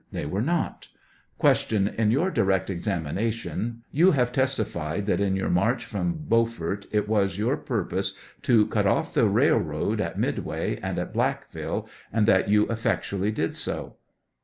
They 0.11 0.25
were 0.25 0.41
not. 0.41 0.87
Q, 1.39 1.77
In 1.89 2.09
your 2.09 2.31
direct 2.31 2.71
examination 2.71 3.83
you 3.91 4.13
have 4.13 4.31
testified 4.31 5.05
that 5.05 5.21
in 5.21 5.35
your 5.35 5.51
march 5.51 5.85
from 5.85 6.25
Beaufort 6.27 6.87
it 6.91 7.07
was 7.07 7.37
your 7.37 7.55
purpose 7.55 8.15
to 8.41 8.65
cut 8.65 8.87
off 8.87 9.13
the 9.13 9.29
railroad 9.29 10.01
at 10.01 10.17
Midway 10.17 10.77
and 10.77 10.97
at 10.97 11.13
Blackville, 11.13 11.87
and 12.11 12.25
that 12.27 12.49
you 12.49 12.65
effectually 12.71 13.29
did 13.31 13.55
so 13.55 13.97